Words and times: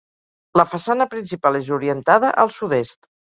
La 0.59 0.63
façana 0.69 1.07
principal 1.11 1.59
és 1.61 1.69
orientada 1.77 2.35
al 2.45 2.53
sud-est. 2.59 2.99